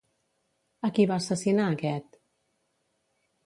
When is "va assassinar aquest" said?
1.11-2.21